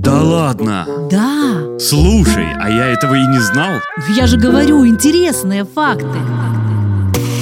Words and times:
Да 0.00 0.22
ладно? 0.22 0.86
Да. 1.10 1.78
Слушай, 1.78 2.46
а 2.58 2.70
я 2.70 2.86
этого 2.86 3.14
и 3.16 3.26
не 3.26 3.38
знал. 3.38 3.80
Я 4.16 4.26
же 4.26 4.38
говорю, 4.38 4.86
интересные 4.86 5.66
факты. 5.66 6.18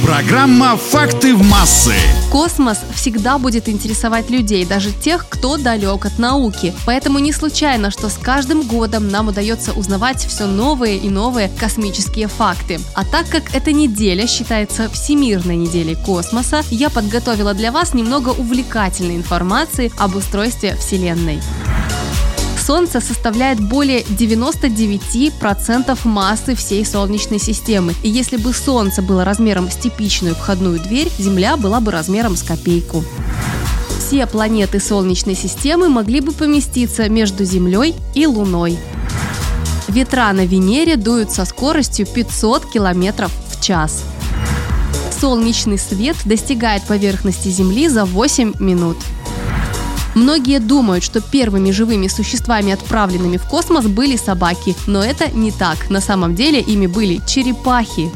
Программа 0.05 0.77
«Факты 0.77 1.37
в 1.37 1.49
массы». 1.49 1.93
Космос 2.33 2.79
всегда 2.95 3.39
будет 3.39 3.69
интересовать 3.69 4.29
людей, 4.29 4.67
даже 4.67 4.91
тех, 4.91 5.29
кто 5.29 5.57
далек 5.57 6.05
от 6.05 6.19
науки. 6.19 6.75
Поэтому 6.85 7.21
не 7.21 7.33
случайно, 7.33 7.93
что 7.93 8.09
с 8.09 8.15
каждым 8.15 8.63
годом 8.63 9.09
нам 9.09 9.29
удается 9.29 9.73
узнавать 9.73 10.25
все 10.25 10.47
новые 10.47 10.97
и 10.97 11.11
новые 11.11 11.51
космические 11.61 12.27
факты. 12.27 12.81
А 12.95 13.05
так 13.05 13.29
как 13.29 13.55
эта 13.55 13.71
неделя 13.73 14.27
считается 14.27 14.89
Всемирной 14.89 15.55
неделей 15.55 15.95
космоса, 15.95 16.63
я 16.71 16.91
подготовила 16.91 17.55
для 17.55 17.71
вас 17.71 17.95
немного 17.95 18.31
увлекательной 18.31 19.15
информации 19.15 19.93
об 19.97 20.17
устройстве 20.17 20.75
Вселенной. 20.75 21.41
Солнце 22.69 23.01
составляет 23.01 23.61
более 23.61 24.03
99% 24.03 25.99
массы 26.05 26.55
всей 26.55 26.85
Солнечной 26.85 27.39
системы. 27.39 27.95
И 28.03 28.11
если 28.11 28.37
бы 28.37 28.53
Солнце 28.53 29.01
было 29.01 29.25
размером 29.25 29.71
с 29.71 29.77
типичную 29.77 30.35
входную 30.35 30.79
дверь, 30.79 31.11
Земля 31.19 31.57
была 31.57 31.81
бы 31.81 31.93
размером 31.93 32.37
с 32.37 32.43
копейку. 32.43 33.03
Все 33.99 34.27
планеты 34.27 34.81
Солнечной 34.81 35.35
системы 35.35 35.89
могли 35.89 36.21
бы 36.21 36.33
поместиться 36.33 37.09
между 37.09 37.43
Землей 37.43 37.95
и 38.15 38.27
Луной. 38.27 38.79
Ветра 39.89 40.31
на 40.35 40.45
Венере 40.45 40.97
дуют 40.97 41.33
со 41.33 41.47
скоростью 41.47 42.05
500 42.05 42.71
км 42.71 43.31
в 43.51 43.63
час. 43.63 44.03
Солнечный 45.19 45.79
свет 45.79 46.17
достигает 46.27 46.83
поверхности 46.83 47.49
Земли 47.49 47.89
за 47.89 48.05
8 48.05 48.57
минут. 48.61 48.99
Многие 50.19 50.59
думают, 50.59 51.05
что 51.05 51.21
первыми 51.21 51.71
живыми 51.71 52.09
существами, 52.09 52.73
отправленными 52.73 53.37
в 53.37 53.45
космос, 53.45 53.87
были 53.87 54.17
собаки, 54.17 54.75
но 54.89 55.01
это 55.01 55.31
не 55.31 55.53
так. 55.53 55.91
На 55.91 56.01
самом 56.01 56.35
деле 56.35 56.61
ими 56.61 56.89
были 56.89 57.21
черепахи. 57.25 58.11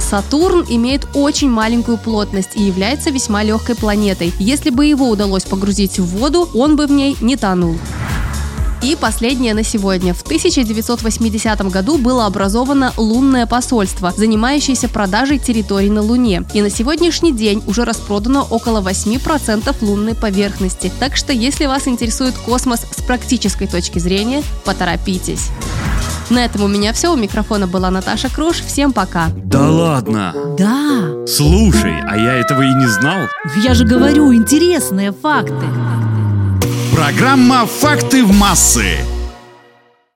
Сатурн 0.00 0.64
имеет 0.68 1.08
очень 1.14 1.50
маленькую 1.50 1.98
плотность 1.98 2.50
и 2.54 2.62
является 2.62 3.10
весьма 3.10 3.42
легкой 3.42 3.74
планетой. 3.74 4.32
Если 4.38 4.70
бы 4.70 4.86
его 4.86 5.10
удалось 5.10 5.42
погрузить 5.42 5.98
в 5.98 6.06
воду, 6.06 6.48
он 6.54 6.76
бы 6.76 6.86
в 6.86 6.92
ней 6.92 7.16
не 7.20 7.36
тонул. 7.36 7.76
И 8.82 8.96
последнее 8.96 9.54
на 9.54 9.62
сегодня. 9.62 10.12
В 10.12 10.22
1980 10.22 11.70
году 11.70 11.98
было 11.98 12.26
образовано 12.26 12.92
лунное 12.96 13.46
посольство, 13.46 14.12
занимающееся 14.16 14.88
продажей 14.88 15.38
территорий 15.38 15.88
на 15.88 16.02
Луне. 16.02 16.44
И 16.52 16.62
на 16.62 16.68
сегодняшний 16.68 17.32
день 17.32 17.62
уже 17.68 17.84
распродано 17.84 18.42
около 18.42 18.80
8% 18.80 19.76
лунной 19.82 20.16
поверхности. 20.16 20.92
Так 20.98 21.14
что 21.14 21.32
если 21.32 21.66
вас 21.66 21.86
интересует 21.86 22.34
космос 22.34 22.80
с 22.90 23.02
практической 23.02 23.68
точки 23.68 24.00
зрения, 24.00 24.42
поторопитесь. 24.64 25.50
На 26.28 26.44
этом 26.44 26.64
у 26.64 26.68
меня 26.68 26.92
все. 26.92 27.12
У 27.12 27.16
микрофона 27.16 27.68
была 27.68 27.90
Наташа 27.90 28.30
Круш. 28.30 28.62
Всем 28.62 28.92
пока. 28.92 29.28
Да 29.44 29.70
ладно? 29.70 30.34
Да. 30.58 31.26
Слушай, 31.26 32.00
а 32.08 32.16
я 32.16 32.34
этого 32.34 32.62
и 32.62 32.74
не 32.74 32.86
знал. 32.86 33.28
Я 33.62 33.74
же 33.74 33.84
говорю, 33.84 34.34
интересные 34.34 35.12
факты. 35.12 35.66
Программа 36.92 37.64
«Факты 37.66 38.22
в 38.22 38.32
массы». 38.32 39.11